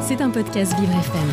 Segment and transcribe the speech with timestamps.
[0.00, 1.28] C'est un podcast Vivre FM.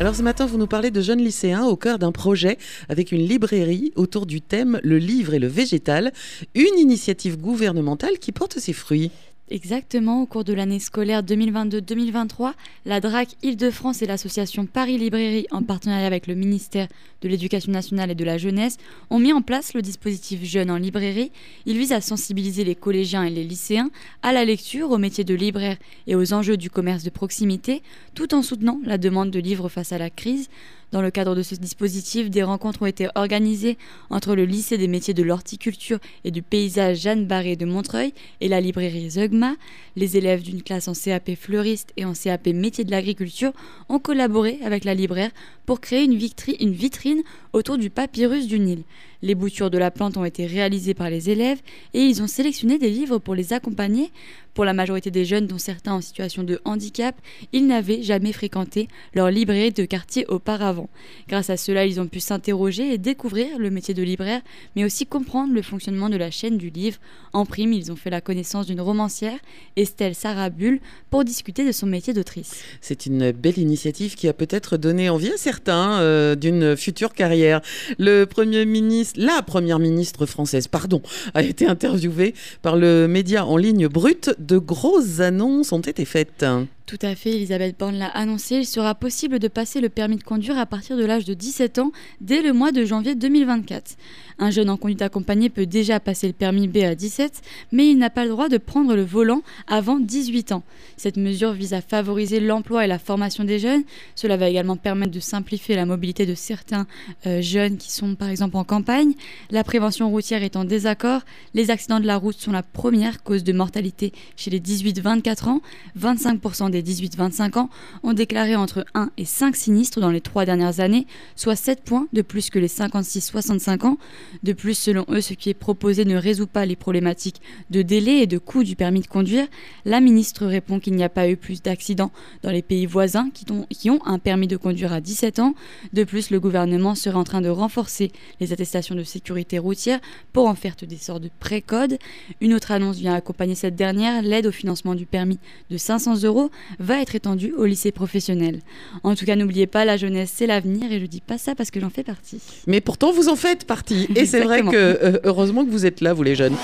[0.00, 2.56] Alors ce matin, vous nous parlez de jeunes lycéens au cœur d'un projet
[2.88, 6.12] avec une librairie autour du thème Le livre et le végétal,
[6.54, 9.10] une initiative gouvernementale qui porte ses fruits.
[9.50, 12.52] Exactement, au cours de l'année scolaire 2022-2023,
[12.86, 16.86] la DRAC Île-de-France et l'association Paris Librairie, en partenariat avec le ministère
[17.20, 18.78] de l'Éducation nationale et de la jeunesse,
[19.10, 21.32] ont mis en place le dispositif Jeunes en librairie.
[21.66, 23.90] Il vise à sensibiliser les collégiens et les lycéens
[24.22, 27.82] à la lecture, au métier de libraire et aux enjeux du commerce de proximité,
[28.14, 30.48] tout en soutenant la demande de livres face à la crise.
[30.92, 33.78] Dans le cadre de ce dispositif, des rencontres ont été organisées
[34.10, 38.48] entre le lycée des métiers de l'horticulture et du paysage Jeanne Barré de Montreuil et
[38.48, 39.54] la librairie Zeugma.
[39.96, 43.52] Les élèves d'une classe en CAP fleuriste et en CAP métier de l'agriculture
[43.88, 45.30] ont collaboré avec la libraire
[45.64, 46.18] pour créer une,
[46.60, 47.22] une vitrine
[47.54, 48.82] autour du papyrus du Nil.
[49.22, 51.60] Les boutures de la plante ont été réalisées par les élèves
[51.94, 54.10] et ils ont sélectionné des livres pour les accompagner.
[54.54, 57.14] Pour la majorité des jeunes, dont certains en situation de handicap,
[57.54, 60.90] ils n'avaient jamais fréquenté leur librairie de quartier auparavant.
[61.26, 64.42] Grâce à cela, ils ont pu s'interroger et découvrir le métier de libraire,
[64.76, 66.98] mais aussi comprendre le fonctionnement de la chaîne du livre.
[67.32, 69.38] En prime, ils ont fait la connaissance d'une romancière,
[69.76, 72.62] Estelle Sarabul, pour discuter de son métier d'autrice.
[72.82, 77.62] C'est une belle initiative qui a peut-être donné envie à certains euh, d'une future carrière.
[77.98, 81.02] Le Premier ministre, la Première ministre française, pardon,
[81.34, 86.44] a été interviewée par le média en ligne Brut de grosses annonces ont été faites.
[86.86, 90.24] Tout à fait, Elisabeth Borne l'a annoncé, il sera possible de passer le permis de
[90.24, 93.96] conduire à partir de l'âge de 17 ans dès le mois de janvier 2024.
[94.38, 97.98] Un jeune en conduite accompagnée peut déjà passer le permis B à 17, mais il
[97.98, 100.64] n'a pas le droit de prendre le volant avant 18 ans.
[100.96, 103.84] Cette mesure vise à favoriser l'emploi et la formation des jeunes.
[104.16, 106.88] Cela va également permettre de simplifier la mobilité de certains
[107.26, 109.12] euh, jeunes qui sont par exemple en campagne.
[109.50, 111.20] La prévention routière est en désaccord.
[111.54, 115.62] Les accidents de la route sont la première cause de mortalité chez les 18-24 ans.
[115.96, 117.70] 25% des 18-25 ans
[118.02, 121.06] ont déclaré entre 1 et 5 sinistres dans les trois dernières années,
[121.36, 123.98] soit 7 points de plus que les 56-65 ans.
[124.42, 128.22] De plus, selon eux, ce qui est proposé ne résout pas les problématiques de délai
[128.22, 129.46] et de coût du permis de conduire.
[129.84, 132.10] La ministre répond qu'il n'y a pas eu plus d'accidents
[132.42, 135.54] dans les pays voisins qui ont, qui ont un permis de conduire à 17 ans.
[135.92, 138.10] De plus, le gouvernement serait en train de renforcer
[138.40, 140.00] les attestations de sécurité routière
[140.32, 141.98] pour en faire des sortes de précodes.
[142.40, 145.38] Une autre annonce vient accompagner cette dernière, l'aide au financement du permis
[145.70, 148.60] de 500 euros va être étendue au lycée professionnel.
[149.02, 151.70] En tout cas, n'oubliez pas, la jeunesse, c'est l'avenir et je dis pas ça parce
[151.70, 152.40] que j'en fais partie.
[152.66, 154.08] Mais pourtant, vous en faites partie.
[154.16, 156.56] Et c'est vrai que euh, heureusement que vous êtes là, vous les jeunes.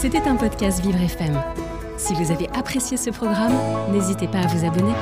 [0.00, 1.40] C'était un podcast Vivre FM.
[1.96, 3.54] Si vous avez apprécié ce programme,
[3.92, 4.92] n'hésitez pas à vous abonner.